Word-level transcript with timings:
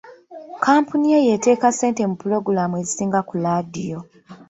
Kkampuni 0.57 1.07
ye 1.13 1.19
y'eteeka 1.27 1.67
ssente 1.71 2.01
mu 2.09 2.15
pulogulamu 2.21 2.75
ezisinga 2.81 3.19
ku 3.29 3.33
laadiyo. 3.43 3.99